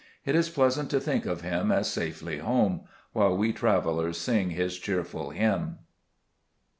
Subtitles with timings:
[0.25, 4.79] It is pleasant to think of him as safely home, while we travelers sing his
[4.79, 5.77] cheer ful hymn.